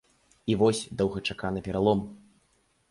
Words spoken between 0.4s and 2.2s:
І вось доўгачаканы пералом.